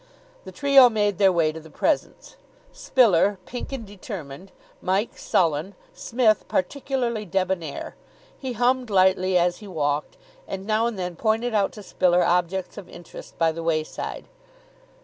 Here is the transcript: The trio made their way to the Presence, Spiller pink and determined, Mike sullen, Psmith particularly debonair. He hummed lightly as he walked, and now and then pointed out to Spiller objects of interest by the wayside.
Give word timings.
The 0.45 0.51
trio 0.51 0.89
made 0.89 1.19
their 1.19 1.31
way 1.31 1.51
to 1.51 1.59
the 1.59 1.69
Presence, 1.69 2.35
Spiller 2.73 3.37
pink 3.45 3.71
and 3.71 3.85
determined, 3.85 4.51
Mike 4.81 5.15
sullen, 5.15 5.75
Psmith 5.93 6.47
particularly 6.47 7.23
debonair. 7.23 7.95
He 8.35 8.53
hummed 8.53 8.89
lightly 8.89 9.37
as 9.37 9.57
he 9.57 9.67
walked, 9.67 10.17
and 10.47 10.65
now 10.65 10.87
and 10.87 10.97
then 10.97 11.15
pointed 11.15 11.53
out 11.53 11.71
to 11.73 11.83
Spiller 11.83 12.23
objects 12.25 12.79
of 12.79 12.89
interest 12.89 13.37
by 13.37 13.51
the 13.51 13.61
wayside. 13.61 14.25